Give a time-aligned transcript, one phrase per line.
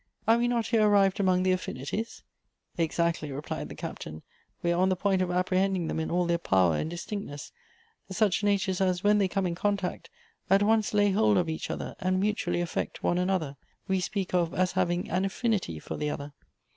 [0.27, 2.23] Are we not here arrived among the affinities?"
[2.85, 4.23] "Exactly," replied the Captain;
[4.63, 7.51] "we are on the point of apprehending them in all their power and distinctness;
[8.09, 10.09] such natures as, when they come in contact,
[10.49, 14.55] at once lay hold of each other, and mutually affect one another, we speak of
[14.55, 16.33] as having an affinity one for the other.